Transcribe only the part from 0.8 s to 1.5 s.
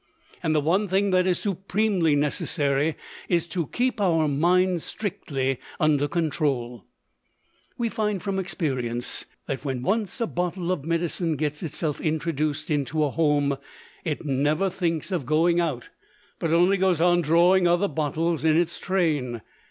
thing that is